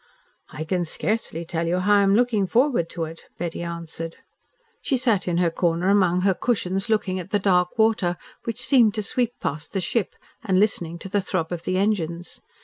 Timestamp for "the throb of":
11.07-11.65